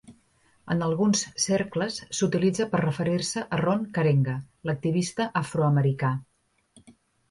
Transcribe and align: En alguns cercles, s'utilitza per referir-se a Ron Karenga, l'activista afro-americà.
En 0.75 0.79
alguns 0.85 1.21
cercles, 1.43 1.99
s'utilitza 2.21 2.69
per 2.73 2.81
referir-se 2.85 3.45
a 3.59 3.63
Ron 3.63 3.87
Karenga, 4.01 4.37
l'activista 4.69 5.33
afro-americà. 5.47 6.17